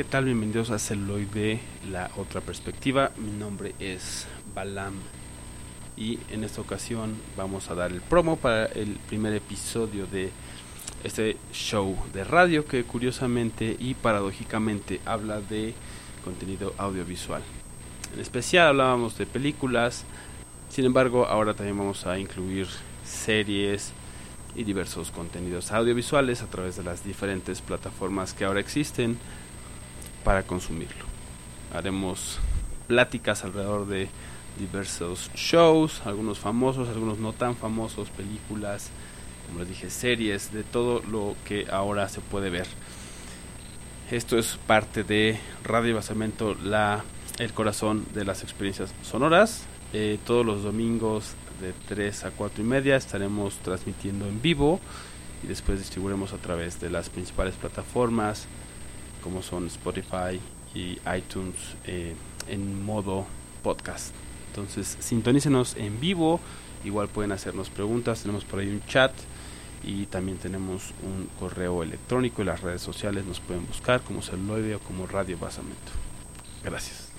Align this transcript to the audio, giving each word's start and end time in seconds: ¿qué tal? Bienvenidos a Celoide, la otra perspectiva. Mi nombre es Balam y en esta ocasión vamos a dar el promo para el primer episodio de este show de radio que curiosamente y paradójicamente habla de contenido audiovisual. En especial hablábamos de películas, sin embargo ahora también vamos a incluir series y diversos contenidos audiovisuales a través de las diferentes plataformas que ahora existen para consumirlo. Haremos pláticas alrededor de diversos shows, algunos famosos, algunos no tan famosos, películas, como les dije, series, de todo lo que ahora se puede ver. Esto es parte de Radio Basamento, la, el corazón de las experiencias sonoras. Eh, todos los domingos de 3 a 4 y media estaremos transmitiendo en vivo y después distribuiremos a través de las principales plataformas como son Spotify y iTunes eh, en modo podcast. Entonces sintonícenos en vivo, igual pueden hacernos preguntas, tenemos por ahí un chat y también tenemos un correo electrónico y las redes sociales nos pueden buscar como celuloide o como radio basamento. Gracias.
¿qué 0.00 0.04
tal? 0.04 0.24
Bienvenidos 0.24 0.70
a 0.70 0.78
Celoide, 0.78 1.60
la 1.90 2.10
otra 2.16 2.40
perspectiva. 2.40 3.10
Mi 3.18 3.32
nombre 3.32 3.74
es 3.80 4.26
Balam 4.54 4.94
y 5.94 6.18
en 6.30 6.42
esta 6.42 6.62
ocasión 6.62 7.16
vamos 7.36 7.68
a 7.68 7.74
dar 7.74 7.92
el 7.92 8.00
promo 8.00 8.36
para 8.36 8.64
el 8.64 8.96
primer 9.10 9.34
episodio 9.34 10.06
de 10.06 10.30
este 11.04 11.36
show 11.52 11.98
de 12.14 12.24
radio 12.24 12.64
que 12.64 12.82
curiosamente 12.84 13.76
y 13.78 13.92
paradójicamente 13.92 15.02
habla 15.04 15.42
de 15.42 15.74
contenido 16.24 16.72
audiovisual. 16.78 17.42
En 18.14 18.20
especial 18.20 18.68
hablábamos 18.68 19.18
de 19.18 19.26
películas, 19.26 20.06
sin 20.70 20.86
embargo 20.86 21.26
ahora 21.26 21.52
también 21.52 21.76
vamos 21.76 22.06
a 22.06 22.18
incluir 22.18 22.68
series 23.04 23.92
y 24.56 24.64
diversos 24.64 25.10
contenidos 25.10 25.72
audiovisuales 25.72 26.40
a 26.40 26.46
través 26.46 26.78
de 26.78 26.84
las 26.84 27.04
diferentes 27.04 27.60
plataformas 27.60 28.32
que 28.32 28.46
ahora 28.46 28.60
existen 28.60 29.18
para 30.24 30.42
consumirlo. 30.42 31.04
Haremos 31.74 32.38
pláticas 32.88 33.44
alrededor 33.44 33.86
de 33.86 34.08
diversos 34.58 35.30
shows, 35.34 36.02
algunos 36.04 36.38
famosos, 36.38 36.88
algunos 36.88 37.18
no 37.18 37.32
tan 37.32 37.56
famosos, 37.56 38.10
películas, 38.10 38.90
como 39.46 39.60
les 39.60 39.68
dije, 39.68 39.90
series, 39.90 40.52
de 40.52 40.62
todo 40.62 41.02
lo 41.10 41.36
que 41.44 41.66
ahora 41.70 42.08
se 42.08 42.20
puede 42.20 42.50
ver. 42.50 42.66
Esto 44.10 44.38
es 44.38 44.58
parte 44.66 45.04
de 45.04 45.38
Radio 45.62 45.94
Basamento, 45.94 46.54
la, 46.54 47.04
el 47.38 47.52
corazón 47.52 48.06
de 48.12 48.24
las 48.24 48.42
experiencias 48.42 48.92
sonoras. 49.02 49.62
Eh, 49.92 50.18
todos 50.26 50.44
los 50.44 50.62
domingos 50.62 51.34
de 51.60 51.72
3 51.88 52.24
a 52.24 52.30
4 52.30 52.62
y 52.62 52.66
media 52.66 52.96
estaremos 52.96 53.54
transmitiendo 53.58 54.26
en 54.26 54.40
vivo 54.42 54.80
y 55.42 55.46
después 55.46 55.78
distribuiremos 55.78 56.32
a 56.32 56.38
través 56.38 56.80
de 56.80 56.90
las 56.90 57.08
principales 57.08 57.54
plataformas 57.54 58.46
como 59.20 59.42
son 59.42 59.66
Spotify 59.66 60.40
y 60.74 60.98
iTunes 61.16 61.54
eh, 61.86 62.14
en 62.48 62.84
modo 62.84 63.26
podcast. 63.62 64.14
Entonces 64.48 64.96
sintonícenos 65.00 65.76
en 65.76 66.00
vivo, 66.00 66.40
igual 66.84 67.08
pueden 67.08 67.32
hacernos 67.32 67.70
preguntas, 67.70 68.22
tenemos 68.22 68.44
por 68.44 68.60
ahí 68.60 68.68
un 68.68 68.84
chat 68.86 69.12
y 69.82 70.06
también 70.06 70.38
tenemos 70.38 70.92
un 71.02 71.28
correo 71.38 71.82
electrónico 71.82 72.42
y 72.42 72.44
las 72.44 72.60
redes 72.60 72.82
sociales 72.82 73.24
nos 73.24 73.40
pueden 73.40 73.66
buscar 73.66 74.00
como 74.02 74.22
celuloide 74.22 74.74
o 74.74 74.80
como 74.80 75.06
radio 75.06 75.38
basamento. 75.38 75.92
Gracias. 76.62 77.09